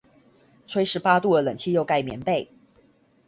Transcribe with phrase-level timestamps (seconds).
[0.65, 2.51] 吹十八度的冷氣又蓋棉被